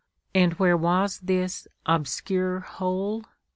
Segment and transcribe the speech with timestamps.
[0.33, 3.25] And where was this "obscure hole"?